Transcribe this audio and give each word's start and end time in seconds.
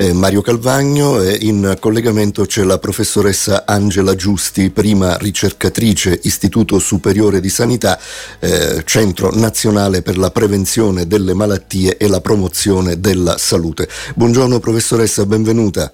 eh, 0.00 0.14
Mario 0.14 0.40
Calvagno 0.40 1.20
e 1.20 1.36
in 1.42 1.76
collegamento 1.78 2.46
c'è 2.46 2.62
la 2.62 2.78
professoressa 2.78 3.64
Angela 3.66 4.14
Giusti, 4.14 4.70
prima 4.70 5.18
ricercatrice 5.18 6.18
Istituto 6.22 6.78
Superiore 6.78 7.38
di 7.38 7.50
Sanità, 7.50 8.00
eh, 8.38 8.82
Centro 8.86 9.30
Nazionale 9.34 10.00
per 10.00 10.16
la 10.16 10.30
Prevenzione 10.30 11.06
delle 11.06 11.34
Malattie 11.34 11.98
e 11.98 12.08
la 12.08 12.22
Promozione 12.22 12.98
della 12.98 13.36
Salute. 13.36 13.88
Buongiorno 14.14 14.58
professoressa, 14.58 15.26
benvenuta. 15.26 15.92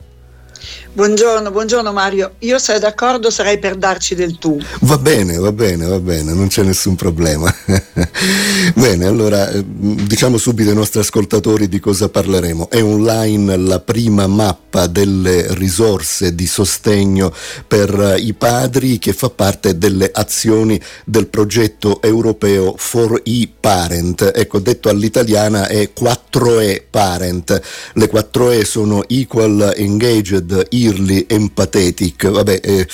Buongiorno, 0.96 1.50
buongiorno 1.50 1.92
Mario. 1.92 2.36
Io 2.38 2.58
se 2.58 2.78
d'accordo 2.78 3.28
sarei 3.28 3.58
per 3.58 3.76
darci 3.76 4.14
del 4.14 4.38
tu. 4.38 4.58
Va 4.80 4.96
bene, 4.96 5.36
va 5.36 5.52
bene, 5.52 5.84
va 5.84 6.00
bene, 6.00 6.32
non 6.32 6.48
c'è 6.48 6.62
nessun 6.62 6.96
problema. 6.96 7.54
bene, 8.74 9.04
allora 9.04 9.50
eh, 9.50 9.62
diciamo 9.62 10.38
subito 10.38 10.70
ai 10.70 10.74
nostri 10.74 11.00
ascoltatori 11.00 11.68
di 11.68 11.80
cosa 11.80 12.08
parleremo. 12.08 12.70
È 12.70 12.82
online 12.82 13.58
la 13.58 13.80
prima 13.80 14.26
mappa 14.26 14.86
delle 14.86 15.52
risorse 15.54 16.34
di 16.34 16.46
sostegno 16.46 17.30
per 17.68 18.16
i 18.18 18.32
padri 18.32 18.98
che 18.98 19.12
fa 19.12 19.28
parte 19.28 19.76
delle 19.76 20.10
azioni 20.10 20.80
del 21.04 21.26
progetto 21.26 22.00
europeo 22.00 22.74
For 22.78 23.20
e-Parent. 23.22 24.32
Ecco, 24.34 24.60
detto 24.60 24.88
all'italiana 24.88 25.66
è 25.66 25.90
4E 25.94 26.84
Parent. 26.88 27.60
Le 27.92 28.10
4E 28.10 28.64
sono 28.64 29.06
Equal, 29.08 29.74
Engaged, 29.76 30.55
early 30.70 31.26
empathetic, 31.28 32.28
vabbè, 32.28 32.60
eh, 32.62 32.88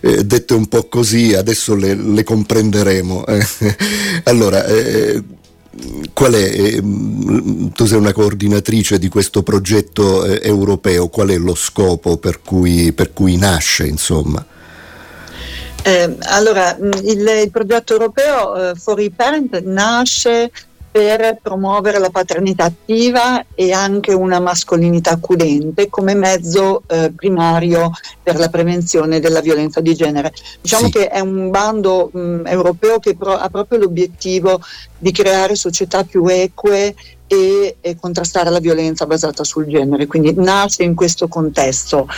eh, 0.00 0.24
dette 0.24 0.54
un 0.54 0.66
po' 0.66 0.88
così, 0.88 1.34
adesso 1.34 1.74
le, 1.74 1.94
le 1.94 2.24
comprenderemo. 2.24 3.24
allora, 4.24 4.64
eh, 4.66 5.22
qual 6.12 6.32
è, 6.32 6.42
eh, 6.42 6.82
tu 7.74 7.86
sei 7.86 7.98
una 7.98 8.12
coordinatrice 8.12 8.98
di 8.98 9.08
questo 9.08 9.42
progetto 9.42 10.24
eh, 10.24 10.40
europeo, 10.42 11.08
qual 11.08 11.28
è 11.28 11.36
lo 11.36 11.54
scopo 11.54 12.16
per 12.16 12.40
cui, 12.42 12.92
per 12.92 13.12
cui 13.12 13.36
nasce, 13.36 13.86
insomma? 13.86 14.44
Eh, 15.82 16.16
allora, 16.22 16.76
il, 16.76 17.26
il, 17.42 17.50
progetto 17.50 17.92
europeo 17.92 18.70
eh, 18.70 18.74
For 18.74 18.98
e-Parent 18.98 19.62
nasce 19.62 20.50
per 20.90 21.38
promuovere 21.42 21.98
la 21.98 22.10
paternità 22.10 22.64
attiva 22.64 23.44
e 23.54 23.72
anche 23.72 24.12
una 24.12 24.40
mascolinità 24.40 25.10
accudente 25.10 25.88
come 25.88 26.14
mezzo 26.14 26.82
eh, 26.86 27.12
primario 27.14 27.90
per 28.22 28.38
la 28.38 28.48
prevenzione 28.48 29.20
della 29.20 29.40
violenza 29.40 29.80
di 29.80 29.94
genere. 29.94 30.32
Diciamo 30.60 30.86
sì. 30.86 30.92
che 30.92 31.08
è 31.08 31.20
un 31.20 31.50
bando 31.50 32.10
mh, 32.12 32.42
europeo 32.46 32.98
che 32.98 33.16
pro- 33.16 33.36
ha 33.36 33.48
proprio 33.48 33.78
l'obiettivo 33.78 34.60
di 34.96 35.12
creare 35.12 35.54
società 35.54 36.04
più 36.04 36.26
eque 36.26 36.94
e, 37.26 37.76
e 37.80 37.96
contrastare 38.00 38.50
la 38.50 38.58
violenza 38.58 39.06
basata 39.06 39.44
sul 39.44 39.66
genere, 39.66 40.06
quindi 40.06 40.32
nasce 40.34 40.82
in 40.82 40.94
questo 40.94 41.28
contesto 41.28 42.08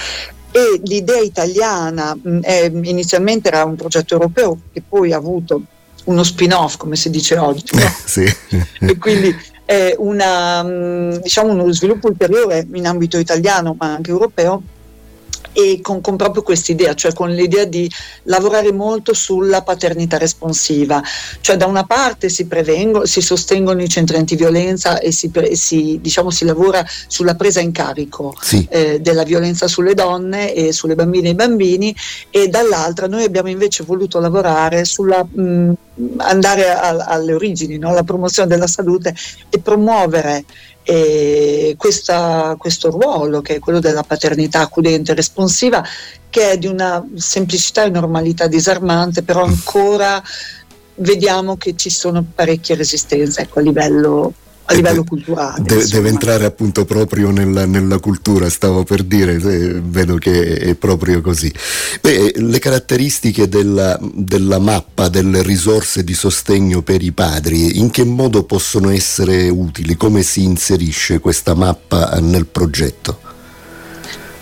e 0.52 0.80
l'idea 0.84 1.20
italiana 1.20 2.16
mh, 2.20 2.40
è, 2.40 2.70
inizialmente 2.72 3.48
era 3.48 3.64
un 3.64 3.76
progetto 3.76 4.14
europeo 4.14 4.58
che 4.72 4.82
poi 4.86 5.12
ha 5.12 5.16
avuto 5.16 5.62
uno 6.04 6.22
spin-off, 6.22 6.76
come 6.76 6.96
si 6.96 7.10
dice 7.10 7.36
oggi. 7.36 7.64
No? 7.72 7.80
Eh, 7.80 7.92
sì. 8.04 8.24
e 8.80 8.96
quindi 8.98 9.34
è 9.64 9.94
una, 9.98 10.62
mm, 10.62 11.10
diciamo 11.16 11.52
uno 11.52 11.72
sviluppo 11.72 12.08
ulteriore 12.08 12.66
in 12.72 12.86
ambito 12.86 13.18
italiano, 13.18 13.76
ma 13.78 13.94
anche 13.94 14.10
europeo, 14.10 14.62
e 15.52 15.80
con, 15.82 16.00
con 16.00 16.16
proprio 16.16 16.42
quest'idea, 16.42 16.94
cioè 16.94 17.12
con 17.12 17.30
l'idea 17.30 17.64
di 17.64 17.90
lavorare 18.24 18.72
molto 18.72 19.14
sulla 19.14 19.62
paternità 19.62 20.18
responsiva, 20.18 21.02
cioè 21.40 21.56
da 21.56 21.66
una 21.66 21.84
parte 21.84 22.28
si, 22.28 22.46
si 23.04 23.20
sostengono 23.20 23.82
i 23.82 23.88
centri 23.88 24.16
antiviolenza 24.16 24.98
e 24.98 25.12
si, 25.12 25.30
si, 25.52 25.98
diciamo, 26.00 26.30
si 26.30 26.44
lavora 26.44 26.84
sulla 27.06 27.34
presa 27.34 27.60
in 27.60 27.72
carico 27.72 28.34
sì. 28.40 28.66
eh, 28.70 29.00
della 29.00 29.24
violenza 29.24 29.66
sulle 29.66 29.94
donne 29.94 30.54
e 30.54 30.72
sulle 30.72 30.94
bambine 30.94 31.28
e 31.28 31.32
i 31.32 31.34
bambini 31.34 31.94
e 32.30 32.48
dall'altra 32.48 33.06
noi 33.06 33.24
abbiamo 33.24 33.48
invece 33.48 33.84
voluto 33.84 34.20
lavorare 34.20 34.84
sulla 34.84 35.24
mh, 35.24 35.72
andare 36.18 36.70
a, 36.70 36.88
alle 37.06 37.34
origini, 37.34 37.78
no? 37.78 37.92
la 37.92 38.02
promozione 38.02 38.48
della 38.48 38.66
salute 38.66 39.14
e 39.48 39.58
promuovere 39.58 40.44
questa, 41.76 42.56
questo 42.58 42.90
ruolo 42.90 43.42
che 43.42 43.56
è 43.56 43.58
quello 43.58 43.80
della 43.80 44.02
paternità 44.02 44.60
accudente 44.60 45.12
e 45.12 45.14
responsiva 45.14 45.84
che 46.28 46.52
è 46.52 46.58
di 46.58 46.66
una 46.66 47.06
semplicità 47.14 47.84
e 47.84 47.90
normalità 47.90 48.46
disarmante 48.46 49.22
però 49.22 49.44
ancora 49.44 50.22
vediamo 50.96 51.56
che 51.56 51.76
ci 51.76 51.90
sono 51.90 52.24
parecchie 52.34 52.74
resistenze 52.76 53.42
ecco, 53.42 53.58
a 53.58 53.62
livello 53.62 54.32
a 54.70 54.74
livello 54.74 55.04
culturale. 55.04 55.62
De- 55.62 55.86
deve 55.86 56.08
entrare 56.08 56.44
appunto 56.44 56.84
proprio 56.84 57.30
nella, 57.30 57.66
nella, 57.66 57.98
cultura, 57.98 58.48
stavo 58.48 58.84
per 58.84 59.02
dire, 59.02 59.38
vedo 59.38 60.16
che 60.16 60.56
è 60.56 60.74
proprio 60.74 61.20
così. 61.20 61.52
Beh, 62.00 62.34
le 62.36 62.58
caratteristiche 62.58 63.48
della, 63.48 63.98
della 64.00 64.58
mappa 64.58 65.08
delle 65.08 65.42
risorse 65.42 66.04
di 66.04 66.14
sostegno 66.14 66.82
per 66.82 67.02
i 67.02 67.12
padri, 67.12 67.78
in 67.78 67.90
che 67.90 68.04
modo 68.04 68.44
possono 68.44 68.90
essere 68.90 69.48
utili? 69.48 69.96
Come 69.96 70.22
si 70.22 70.44
inserisce 70.44 71.18
questa 71.18 71.54
mappa 71.54 72.18
nel 72.20 72.46
progetto? 72.46 73.29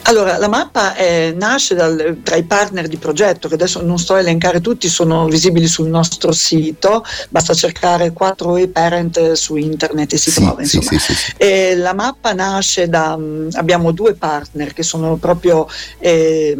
Allora, 0.02 0.38
la 0.38 0.48
mappa 0.48 0.94
è, 0.94 1.32
nasce 1.36 1.74
dal, 1.74 2.20
tra 2.22 2.36
i 2.36 2.44
partner 2.44 2.88
di 2.88 2.96
progetto, 2.96 3.48
che 3.48 3.54
adesso 3.54 3.82
non 3.82 3.98
sto 3.98 4.14
a 4.14 4.20
elencare 4.20 4.60
tutti, 4.60 4.88
sono 4.88 5.26
visibili 5.26 5.66
sul 5.66 5.88
nostro 5.88 6.32
sito, 6.32 7.04
basta 7.28 7.52
cercare 7.52 8.12
4E 8.12 8.70
Parent 8.70 9.32
su 9.32 9.56
internet 9.56 10.14
e 10.14 10.16
si 10.16 10.30
sì, 10.30 10.40
trova. 10.40 10.64
Sì, 10.64 10.80
sì, 10.80 10.98
e 11.36 11.76
la 11.76 11.92
mappa 11.92 12.32
nasce 12.32 12.88
da, 12.88 13.18
abbiamo 13.52 13.92
due 13.92 14.14
partner 14.14 14.72
che 14.72 14.82
sono 14.82 15.16
proprio... 15.16 15.66
Eh, 15.98 16.56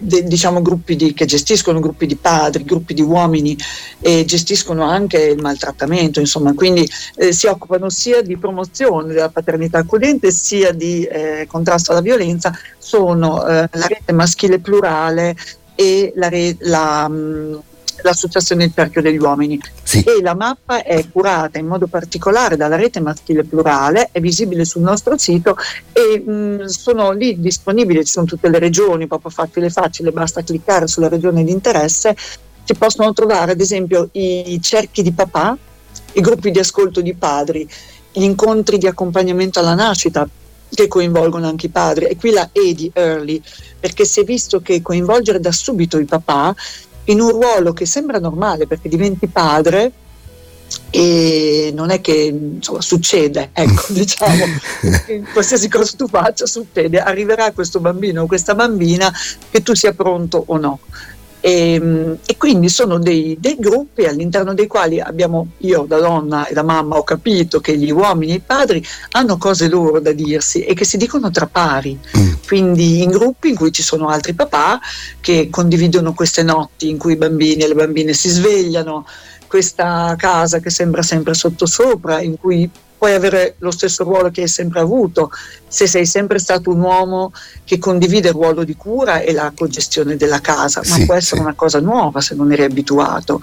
de, 0.00 0.24
diciamo 0.24 0.62
gruppi 0.62 0.96
di, 0.96 1.12
che 1.12 1.26
gestiscono 1.26 1.78
gruppi 1.78 2.06
di 2.06 2.16
padri, 2.16 2.64
gruppi 2.64 2.94
di 2.94 3.02
uomini 3.02 3.56
e 4.00 4.24
gestiscono 4.24 4.84
anche 4.84 5.20
il 5.20 5.40
maltrattamento, 5.40 6.20
insomma, 6.20 6.54
quindi 6.54 6.88
eh, 7.16 7.32
si 7.32 7.46
occupano 7.46 7.90
sia 7.90 8.22
di 8.22 8.36
promozione 8.38 9.12
della 9.12 9.28
paternità 9.28 9.78
accudente 9.78 10.30
sia 10.30 10.72
di 10.72 11.04
eh, 11.04 11.46
contrasto 11.46 11.92
alla 11.92 12.00
violenza, 12.00 12.52
sono 12.78 13.46
eh, 13.46 13.68
la 13.70 13.86
rete 13.86 14.12
maschile 14.12 14.58
plurale 14.58 15.36
e 15.74 16.12
la, 16.16 16.28
re, 16.28 16.56
la 16.60 17.08
mh, 17.08 17.62
l'Associazione 18.02 18.64
Il 18.64 18.72
Cerchio 18.74 19.02
degli 19.02 19.18
Uomini. 19.18 19.60
Sì. 19.90 20.04
E 20.04 20.22
la 20.22 20.36
mappa 20.36 20.84
è 20.84 21.04
curata 21.10 21.58
in 21.58 21.66
modo 21.66 21.88
particolare 21.88 22.56
dalla 22.56 22.76
rete 22.76 23.00
maschile 23.00 23.42
plurale, 23.42 24.10
è 24.12 24.20
visibile 24.20 24.64
sul 24.64 24.82
nostro 24.82 25.18
sito 25.18 25.56
e 25.92 26.20
mh, 26.20 26.66
sono 26.66 27.10
lì 27.10 27.40
disponibili, 27.40 28.04
ci 28.04 28.12
sono 28.12 28.24
tutte 28.24 28.48
le 28.48 28.60
regioni, 28.60 29.08
proprio 29.08 29.32
facile 29.32 29.68
facile, 29.68 30.12
basta 30.12 30.44
cliccare 30.44 30.86
sulla 30.86 31.08
regione 31.08 31.42
di 31.42 31.50
interesse. 31.50 32.14
Si 32.62 32.74
possono 32.74 33.12
trovare 33.12 33.50
ad 33.50 33.60
esempio 33.60 34.10
i 34.12 34.60
cerchi 34.62 35.02
di 35.02 35.10
papà, 35.10 35.58
i 36.12 36.20
gruppi 36.20 36.52
di 36.52 36.60
ascolto 36.60 37.00
di 37.00 37.14
padri, 37.14 37.68
gli 38.12 38.22
incontri 38.22 38.78
di 38.78 38.86
accompagnamento 38.86 39.58
alla 39.58 39.74
nascita 39.74 40.24
che 40.72 40.86
coinvolgono 40.86 41.48
anche 41.48 41.66
i 41.66 41.70
padri 41.70 42.04
e 42.04 42.16
qui 42.16 42.30
la 42.30 42.48
E 42.52 42.74
di 42.74 42.88
early 42.94 43.42
perché 43.80 44.04
si 44.04 44.20
è 44.20 44.24
visto 44.24 44.60
che 44.60 44.82
coinvolgere 44.82 45.40
da 45.40 45.50
subito 45.50 45.98
i 45.98 46.04
papà 46.04 46.54
in 47.04 47.20
un 47.20 47.30
ruolo 47.30 47.72
che 47.72 47.86
sembra 47.86 48.18
normale 48.18 48.66
perché 48.66 48.88
diventi 48.88 49.26
padre 49.26 49.92
e 50.90 51.72
non 51.74 51.90
è 51.90 52.00
che 52.00 52.12
insomma, 52.12 52.80
succede, 52.80 53.50
ecco, 53.54 53.84
diciamo, 53.88 54.44
qualsiasi 55.32 55.68
cosa 55.68 55.96
tu 55.96 56.08
faccia 56.08 56.46
succede, 56.46 57.00
arriverà 57.00 57.52
questo 57.52 57.80
bambino 57.80 58.22
o 58.22 58.26
questa 58.26 58.54
bambina 58.54 59.12
che 59.50 59.62
tu 59.62 59.74
sia 59.74 59.92
pronto 59.92 60.42
o 60.46 60.56
no. 60.56 60.80
E, 61.40 61.74
ehm, 61.74 62.18
e, 62.26 62.36
quindi 62.36 62.68
sono 62.68 62.98
dei, 62.98 63.36
dei, 63.40 63.56
gruppi 63.58 64.04
all'interno 64.04 64.54
dei 64.54 64.66
quali 64.66 65.00
abbiamo, 65.00 65.48
io 65.58 65.84
da 65.88 65.98
donna 65.98 66.46
e 66.46 66.52
da 66.52 66.62
mamma 66.62 66.96
ho 66.96 67.02
capito 67.02 67.60
che 67.60 67.76
gli 67.76 67.90
uomini 67.90 68.32
e 68.32 68.36
i 68.36 68.42
padri 68.44 68.84
hanno 69.12 69.38
cose 69.38 69.68
loro 69.68 70.00
da 70.00 70.12
dirsi 70.12 70.62
e 70.64 70.74
che 70.74 70.84
si 70.84 70.96
dicono 70.96 71.30
tra 71.30 71.46
pari, 71.46 71.98
mm. 72.16 72.32
quindi 72.46 73.02
in 73.02 73.10
gruppi 73.10 73.48
in 73.48 73.56
cui 73.56 73.72
ci 73.72 73.82
sono 73.82 74.08
altri 74.08 74.34
papà 74.34 74.80
che 75.20 75.48
condividono 75.50 76.12
queste 76.12 76.42
notti 76.42 76.88
in 76.88 76.98
cui 76.98 77.12
i 77.12 77.16
bambini 77.16 77.62
e 77.62 77.68
le 77.68 77.74
bambine 77.74 78.12
si 78.12 78.28
svegliano, 78.28 79.06
questa 79.46 80.14
casa 80.16 80.60
che 80.60 80.70
sembra 80.70 81.02
sempre 81.02 81.34
sottosopra, 81.34 82.20
in 82.20 82.38
cui 82.38 82.70
puoi 83.00 83.14
avere 83.14 83.54
lo 83.60 83.70
stesso 83.70 84.04
ruolo 84.04 84.30
che 84.30 84.42
hai 84.42 84.48
sempre 84.48 84.78
avuto, 84.78 85.30
se 85.66 85.86
sei 85.86 86.04
sempre 86.04 86.38
stato 86.38 86.68
un 86.68 86.80
uomo 86.80 87.32
che 87.64 87.78
condivide 87.78 88.28
il 88.28 88.34
ruolo 88.34 88.62
di 88.62 88.76
cura 88.76 89.20
e 89.20 89.32
la 89.32 89.50
cogestione 89.56 90.16
della 90.16 90.42
casa, 90.42 90.82
ma 90.86 90.96
sì, 90.96 91.06
può 91.06 91.14
essere 91.14 91.36
sì. 91.36 91.42
una 91.42 91.54
cosa 91.54 91.80
nuova 91.80 92.20
se 92.20 92.34
non 92.34 92.52
eri 92.52 92.64
abituato. 92.64 93.40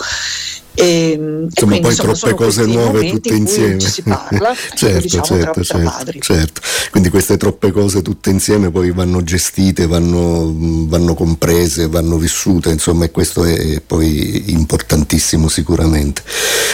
E, 0.79 1.13
insomma, 1.13 1.47
e 1.47 1.51
quindi, 1.53 1.79
poi 1.79 1.89
insomma, 1.89 2.13
troppe 2.13 2.35
cose 2.35 2.65
nuove 2.67 3.09
tutte 3.09 3.33
insieme. 3.33 3.79
ci 3.79 3.89
si 3.89 4.03
parla, 4.03 4.53
certo, 4.75 4.99
diciamo, 4.99 5.25
certo, 5.25 5.61
tra, 5.61 5.63
certo, 5.63 6.19
certo. 6.19 6.61
Quindi 6.91 7.09
queste 7.09 7.35
troppe 7.35 7.71
cose 7.71 8.03
tutte 8.03 8.29
insieme 8.29 8.69
poi 8.69 8.91
vanno 8.91 9.23
gestite, 9.23 9.87
vanno, 9.87 10.53
vanno 10.87 11.15
comprese, 11.15 11.87
vanno 11.87 12.17
vissute, 12.17 12.69
insomma, 12.69 13.05
e 13.05 13.11
questo 13.11 13.43
è 13.43 13.81
poi 13.81 14.51
importantissimo 14.51 15.47
sicuramente. 15.47 16.21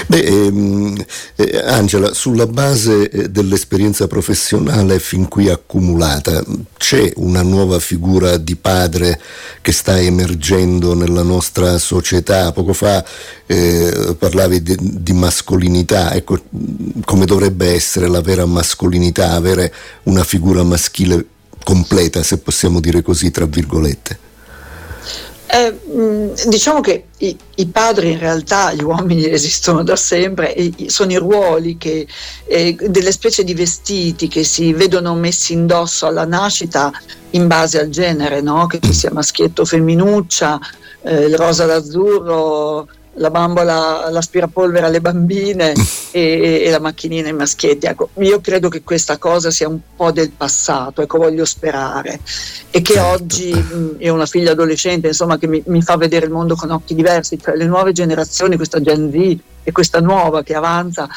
Beh, 0.07 0.19
ehm, 0.21 1.05
eh, 1.35 1.61
Angela, 1.65 2.13
sulla 2.13 2.45
base 2.45 3.09
eh, 3.09 3.29
dell'esperienza 3.29 4.07
professionale 4.07 4.99
fin 4.99 5.29
qui 5.29 5.47
accumulata, 5.49 6.43
c'è 6.77 7.09
una 7.15 7.41
nuova 7.41 7.79
figura 7.79 8.35
di 8.35 8.57
padre 8.57 9.17
che 9.61 9.71
sta 9.71 9.97
emergendo 9.97 10.93
nella 10.93 11.23
nostra 11.23 11.77
società? 11.77 12.51
Poco 12.51 12.73
fa 12.73 13.03
eh, 13.45 13.92
parlavi 14.17 14.61
di, 14.61 14.75
di, 14.79 15.13
mascolinità, 15.13 16.13
ecco, 16.13 16.39
come 17.05 17.25
dovrebbe 17.25 17.73
essere 17.73 18.07
la 18.07 18.21
vera 18.21 18.45
mascolinità, 18.45 19.31
avere 19.31 19.73
una 20.03 20.23
figura 20.23 20.63
maschile 20.63 21.25
completa, 21.63 22.23
se 22.23 22.37
possiamo 22.37 22.79
dire 22.79 23.01
così, 23.01 23.31
tra 23.31 23.45
virgolette? 23.45 24.19
Eh, 25.45 25.77
diciamo 26.47 26.81
che 26.81 27.05
i, 27.17 27.37
i, 27.55 27.67
padri 27.67 28.13
in 28.13 28.17
realtà, 28.17 28.73
gli 28.73 28.81
uomini 28.81 29.29
esistono 29.29 29.83
da 29.83 29.95
sempre, 29.95 30.55
sono 30.87 31.11
i 31.11 31.17
ruoli 31.17 31.77
che, 31.77 32.07
eh, 32.45 32.75
delle 32.87 33.11
specie 33.11 33.43
di 33.43 33.53
vestiti 33.53 34.27
che 34.27 34.43
si 34.43 34.73
vedono 34.73 35.13
messi 35.13 35.53
indosso 35.53 36.07
alla 36.07 36.25
nascita 36.25 36.91
in 37.31 37.45
base 37.45 37.79
al 37.79 37.89
genere, 37.89 38.41
no? 38.41 38.65
che 38.65 38.79
ci 38.81 38.93
sia 38.93 39.11
maschietto 39.11 39.61
o 39.61 39.65
femminuccia, 39.65 40.59
eh, 41.03 41.25
il 41.25 41.35
rosa 41.35 41.67
l'azzurro, 41.67 42.87
la 43.15 43.29
bambola, 43.29 44.09
l'aspirapolvere 44.09 44.85
alle 44.85 45.01
bambine 45.01 45.73
e, 46.11 46.63
e, 46.65 46.69
la 46.69 46.79
macchinina 46.79 47.27
ai 47.27 47.33
maschietti. 47.33 47.85
Ecco, 47.85 48.09
io 48.19 48.41
credo 48.41 48.69
che 48.69 48.83
questa 48.83 49.17
cosa 49.17 49.51
sia 49.51 49.67
un 49.67 49.79
po' 49.95 50.11
del 50.11 50.31
passato, 50.31 51.01
ecco, 51.01 51.17
voglio 51.17 51.45
sperare. 51.45 52.19
E 52.71 52.81
che 52.81 52.93
certo. 52.93 53.09
oggi 53.09 53.53
mh, 53.53 53.97
ho 54.07 54.13
una 54.13 54.25
figlia 54.25 54.51
adolescente, 54.51 55.07
insomma, 55.07 55.37
che 55.37 55.47
mi, 55.47 55.61
mi, 55.67 55.81
fa 55.81 55.97
vedere 55.97 56.25
il 56.25 56.31
mondo 56.31 56.55
con 56.55 56.71
occhi 56.71 56.95
diversi, 56.95 57.37
cioè 57.39 57.55
le 57.55 57.65
nuove 57.65 57.91
generazioni, 57.91 58.55
questa 58.55 58.81
Gen 58.81 59.11
Z 59.11 59.37
e 59.65 59.71
questa 59.71 59.99
nuova 59.99 60.43
che 60.43 60.55
avanza, 60.55 61.07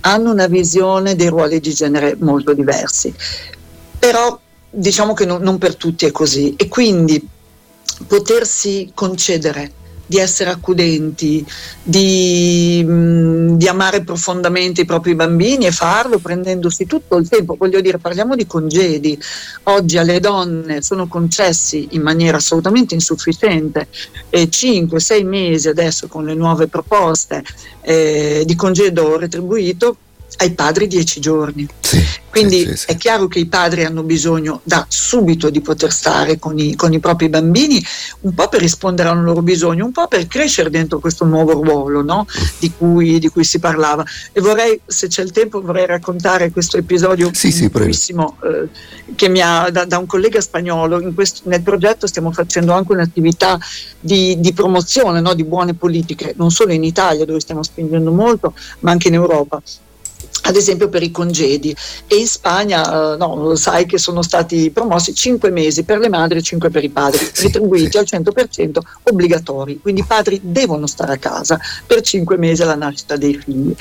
hanno 0.00 0.32
una 0.32 0.46
visione 0.46 1.14
dei 1.14 1.28
ruoli 1.28 1.60
di 1.60 1.72
genere 1.72 2.16
molto 2.18 2.52
diversi. 2.52 3.14
Però 3.98 4.38
diciamo 4.68 5.14
che 5.14 5.24
non, 5.24 5.40
non 5.40 5.56
per 5.58 5.76
tutti 5.76 6.04
è 6.04 6.10
così 6.10 6.54
e 6.56 6.68
quindi 6.68 7.26
potersi 8.06 8.90
concedere 8.92 9.70
di 10.06 10.18
essere 10.18 10.50
accudenti, 10.50 11.44
di, 11.82 12.84
di, 13.56 13.68
amare 13.68 14.02
profondamente 14.02 14.82
i 14.82 14.84
propri 14.84 15.14
bambini 15.14 15.66
e 15.66 15.72
farlo 15.72 16.18
prendendosi 16.18 16.86
tutto 16.86 17.16
il 17.16 17.28
tempo. 17.28 17.56
Voglio 17.56 17.80
dire, 17.80 17.98
parliamo 17.98 18.34
di 18.34 18.46
congedi. 18.46 19.18
Oggi 19.64 19.98
alle 19.98 20.20
donne 20.20 20.82
sono 20.82 21.06
concessi 21.06 21.88
in 21.92 22.02
maniera 22.02 22.36
assolutamente 22.36 22.94
insufficiente 22.94 23.88
eh, 24.30 24.48
5-6 24.48 25.26
mesi 25.26 25.68
adesso 25.68 26.06
con 26.08 26.24
le 26.24 26.34
nuove 26.34 26.68
proposte 26.68 27.42
eh, 27.80 28.42
di 28.44 28.54
congedo 28.54 29.18
retribuito 29.18 29.96
ai 30.38 30.52
padri 30.52 30.86
10 30.86 31.20
giorni. 31.20 31.66
Sì, 31.80 32.02
Quindi 32.30 32.66
sì, 32.66 32.76
sì, 32.76 32.86
è 32.88 32.96
chiaro 32.96 33.28
che 33.28 33.38
i 33.38 33.46
padri 33.46 33.84
hanno 33.84 34.02
bisogno 34.02 34.60
da 34.64 34.84
subito 34.88 35.50
di 35.50 35.60
poter 35.60 35.92
stare 35.92 36.38
con 36.38 36.58
i, 36.58 36.74
con 36.74 36.92
i, 36.92 36.98
propri 36.98 37.28
bambini, 37.28 37.84
un 38.20 38.34
po' 38.34 38.48
per 38.48 38.60
rispondere 38.60 39.08
a 39.08 39.12
un 39.12 39.22
loro 39.22 39.42
bisogno, 39.42 39.84
un 39.84 39.92
po' 39.92 40.08
per 40.08 40.26
crescere 40.26 40.70
dentro 40.70 40.98
questo 40.98 41.24
nuovo 41.24 41.52
ruolo 41.52 42.02
no? 42.02 42.26
di, 42.58 42.72
cui, 42.76 43.18
di, 43.18 43.28
cui, 43.28 43.44
si 43.44 43.58
parlava. 43.58 44.04
E 44.32 44.40
vorrei, 44.40 44.80
se 44.84 45.08
c'è 45.08 45.22
il 45.22 45.30
tempo, 45.30 45.60
vorrei 45.60 45.86
raccontare 45.86 46.50
questo 46.50 46.76
episodio 46.76 47.30
bellissimo 47.84 48.36
eh, 48.42 48.68
che 49.14 49.28
mi 49.28 49.40
ha 49.40 49.68
da, 49.70 49.84
da, 49.84 49.98
un 49.98 50.06
collega 50.06 50.40
spagnolo. 50.40 51.12
Questo, 51.12 51.42
nel 51.48 51.62
progetto 51.62 52.06
stiamo 52.06 52.32
facendo 52.32 52.72
anche 52.72 52.92
un'attività 52.92 53.58
di, 54.00 54.40
di 54.40 54.52
promozione 54.52 55.20
no? 55.20 55.34
di 55.34 55.44
buone 55.44 55.74
politiche, 55.74 56.34
non 56.36 56.50
solo 56.50 56.72
in 56.72 56.82
Italia 56.82 57.24
dove 57.24 57.40
stiamo 57.40 57.62
spingendo 57.62 58.10
molto, 58.10 58.54
ma 58.80 58.90
anche 58.90 59.08
in 59.08 59.14
Europa 59.14 59.62
ad 60.46 60.56
esempio 60.56 60.88
per 60.88 61.02
i 61.02 61.10
congedi 61.10 61.74
e 62.06 62.16
in 62.16 62.26
Spagna 62.26 63.14
eh, 63.14 63.16
no, 63.16 63.54
sai 63.54 63.86
che 63.86 63.98
sono 63.98 64.22
stati 64.22 64.70
promossi 64.70 65.14
5 65.14 65.50
mesi 65.50 65.84
per 65.84 65.98
le 65.98 66.08
madri 66.08 66.38
e 66.38 66.42
5 66.42 66.70
per 66.70 66.84
i 66.84 66.90
padri, 66.90 67.18
sì, 67.32 67.44
retribuiti 67.44 67.90
sì. 67.92 67.98
al 67.98 68.06
100% 68.22 68.78
obbligatori, 69.04 69.80
quindi 69.80 70.02
i 70.02 70.04
padri 70.04 70.40
devono 70.42 70.86
stare 70.86 71.14
a 71.14 71.16
casa 71.16 71.58
per 71.86 72.00
5 72.00 72.36
mesi 72.36 72.62
alla 72.62 72.74
nascita 72.74 73.16
dei 73.16 73.34
figli. 73.34 73.74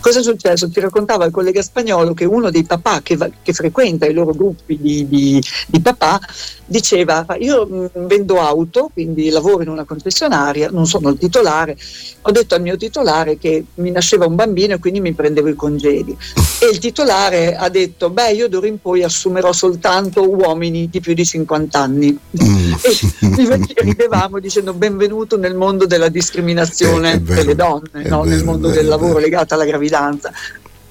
Cosa 0.00 0.20
è 0.20 0.22
successo? 0.22 0.70
Ti 0.70 0.80
raccontava 0.80 1.24
il 1.24 1.32
collega 1.32 1.62
spagnolo 1.62 2.14
che 2.14 2.24
uno 2.24 2.50
dei 2.50 2.64
papà 2.64 3.02
che, 3.02 3.16
va, 3.16 3.28
che 3.42 3.52
frequenta 3.52 4.06
i 4.06 4.12
loro 4.12 4.32
gruppi 4.32 4.78
di, 4.80 5.06
di, 5.08 5.42
di 5.66 5.80
papà 5.80 6.20
diceva 6.64 7.26
io 7.38 7.66
mm, 7.66 8.06
vendo 8.06 8.40
auto, 8.40 8.90
quindi 8.92 9.28
lavoro 9.30 9.62
in 9.62 9.68
una 9.68 9.84
concessionaria, 9.84 10.70
non 10.70 10.86
sono 10.86 11.10
il 11.10 11.18
titolare, 11.18 11.76
ho 12.22 12.30
detto 12.30 12.54
al 12.54 12.62
mio 12.62 12.76
titolare 12.76 13.38
che 13.38 13.64
mi 13.74 13.90
nasceva 13.90 14.26
un 14.26 14.34
bambino 14.34 14.74
e 14.74 14.78
quindi 14.78 15.00
mi 15.00 15.12
prendevo 15.12 15.48
i 15.48 15.54
congedi 15.54 16.05
piedi. 16.06 16.16
E 16.60 16.70
il 16.70 16.78
titolare 16.78 17.56
ha 17.56 17.68
detto, 17.68 18.10
beh, 18.10 18.32
io 18.32 18.48
d'ora 18.48 18.68
in 18.68 18.80
poi 18.80 19.02
assumerò 19.02 19.52
soltanto 19.52 20.28
uomini 20.28 20.88
di 20.88 21.00
più 21.00 21.12
di 21.12 21.24
50 21.24 21.78
anni. 21.78 22.16
Mm. 22.42 22.72
e 22.80 23.74
ridevamo 23.82 24.38
dicendo 24.38 24.72
benvenuto 24.72 25.36
nel 25.36 25.54
mondo 25.54 25.86
della 25.86 26.08
discriminazione 26.08 27.14
eh, 27.14 27.20
delle 27.20 27.54
donne, 27.54 28.04
no? 28.04 28.22
vero, 28.22 28.24
nel 28.24 28.44
mondo 28.44 28.68
vero, 28.68 28.80
del 28.80 28.88
lavoro 28.88 29.18
legato 29.18 29.54
alla 29.54 29.64
gravidanza. 29.64 30.32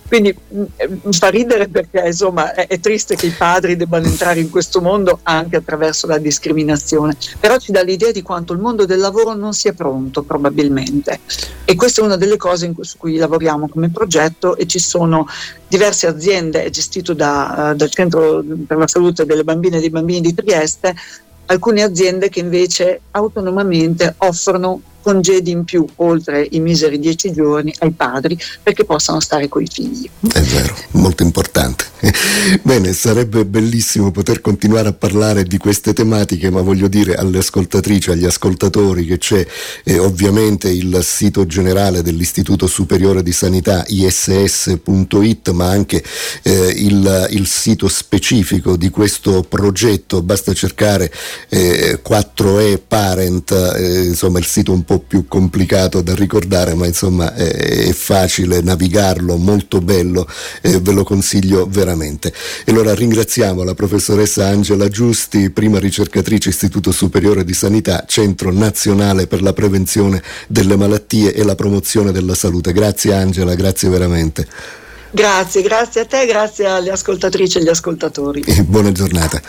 Quindi 0.08 0.36
mh, 0.36 0.62
mm, 0.62 1.12
fa 1.12 1.30
ridere 1.30 1.68
perché 1.68 2.04
insomma 2.06 2.54
è, 2.54 2.68
è, 2.68 2.80
triste 2.80 3.16
che 3.16 3.26
i 3.26 3.32
padri 3.32 3.76
debbano 3.76 4.06
entrare 4.06 4.40
in 4.40 4.50
questo 4.50 4.80
mondo 4.82 5.20
anche 5.24 5.56
attraverso 5.56 6.06
la 6.06 6.20
discriminazione, 6.20 7.18
però 7.40 7.58
ci 7.58 7.72
dà 7.72 7.82
l'idea 7.82 8.12
di 8.12 8.22
quanto 8.22 8.54
il 8.54 8.60
mondo 8.60 8.86
del 8.86 9.00
lavoro 9.00 9.34
non 9.34 9.54
sia 9.54 9.74
pronto 9.74 10.22
probabilmente. 10.22 11.20
E 11.66 11.76
questa 11.76 12.02
è 12.02 12.06
una 12.06 12.18
delle 12.18 12.38
cose 12.38 12.72
cui, 12.72 12.84
su 12.84 12.98
cui 12.98 13.16
lavoriamo 13.18 13.68
come 13.68 13.90
progetto 13.90 14.56
e 14.56 14.68
ci 14.68 14.80
sono 14.80 15.28
diverse 15.68 16.06
aziende, 16.06 16.64
è 16.64 16.70
gestito 16.70 17.14
da, 17.14 17.72
uh, 17.72 17.76
dal 17.76 17.90
Centro 17.90 18.44
per 18.68 18.78
la 18.78 18.88
Salute 18.88 19.26
delle 19.26 19.44
Bambine 19.44 19.78
e 19.78 19.80
dei 19.80 19.90
Bambini 19.90 20.22
di 20.22 20.34
Trieste, 20.34 20.96
alcune 21.48 21.84
aziende 21.84 22.30
che 22.30 22.40
invece 22.40 23.02
autonomamente 23.12 24.16
offrono 24.18 24.82
congedi 25.02 25.52
in 25.52 25.66
più 25.66 25.86
oltre 25.98 26.48
i 26.50 26.60
miseri 26.60 26.98
dieci 26.98 27.32
giorni 27.32 27.72
ai 27.80 27.92
padri 27.92 28.36
perché 28.64 28.86
possano 28.86 29.20
stare 29.20 29.48
con 29.48 29.62
i 29.62 29.68
figli. 29.72 30.10
È 30.34 30.42
vero, 30.42 30.76
molto 30.92 31.22
importante. 31.22 31.86
Bene, 32.62 32.94
sarebbe 32.94 33.46
bellissimo 33.46 34.12
poter 34.12 34.42
continuare 34.42 34.90
a 34.90 34.94
parlare 34.94 35.44
di 35.44 35.58
queste 35.58 35.94
tematiche, 35.94 36.50
ma 36.50 36.62
voglio 36.62 36.88
dire 36.88 37.16
alle 37.16 37.40
ascoltatrici, 37.40 38.12
agli 38.12 38.26
ascoltatori 38.26 39.06
che 39.06 39.18
c'è 39.18 39.46
eh, 39.84 39.98
ovviamente 39.98 40.70
il 40.70 41.00
sito 41.02 41.46
generale 41.46 42.02
dell'Istituto 42.02 42.68
Superiore 42.68 43.24
di 43.24 43.32
Sanità 43.32 43.84
iss.it, 43.88 45.50
ma 45.52 45.70
anche 45.70 46.04
eh, 46.44 46.74
il, 46.76 47.28
il, 47.32 47.48
sito 47.48 47.88
specifico 47.88 48.78
di 48.78 48.90
questo 48.90 49.44
progetto, 49.48 50.22
basta 50.22 50.54
cercare 50.54 51.12
eh, 51.50 52.02
4E 52.08 52.80
Parent, 52.88 53.52
eh, 53.52 54.04
insomma 54.04 54.40
il 54.40 54.46
sito 54.46 54.72
un 54.72 54.84
po' 54.84 55.00
più 55.00 55.28
complicato 55.28 56.02
da 56.02 56.14
ricordare, 56.14 56.76
ma 56.76 56.86
insomma 56.86 57.34
è, 57.34 57.48
è 57.88 57.92
facile 57.94 58.62
navigarlo, 58.62 59.38
molto 59.38 59.82
bello, 59.82 60.28
eh, 60.62 60.80
ve 60.80 60.92
lo 60.92 61.04
consiglio 61.04 61.66
veramente. 61.68 61.94
E 62.04 62.72
allora 62.72 62.94
ringraziamo 62.94 63.64
la 63.64 63.74
professoressa 63.74 64.48
Angela 64.48 64.88
Giusti, 64.88 65.50
prima 65.50 65.80
ricercatrice 65.80 66.50
Istituto 66.50 66.92
Superiore 66.92 67.44
di 67.44 67.54
Sanità, 67.54 68.04
Centro 68.08 68.52
Nazionale 68.52 69.28
per 69.28 69.42
la 69.42 69.54
Prevenzione 69.54 70.22
delle 70.48 70.76
Malattie 70.76 71.34
e 71.34 71.44
la 71.44 71.56
Promozione 71.56 72.12
della 72.12 72.36
Salute. 72.36 72.74
Grazie 72.74 73.14
Angela, 73.14 73.56
grazie 73.56 73.90
veramente. 73.90 74.48
Grazie, 75.12 75.62
grazie 75.62 76.02
a 76.02 76.06
te, 76.06 76.26
grazie 76.26 76.66
alle 76.66 76.92
ascoltatrici 76.92 77.58
e 77.58 77.62
agli 77.62 77.70
ascoltatori. 77.70 78.44
Buona 78.68 78.92
giornata. 78.92 79.40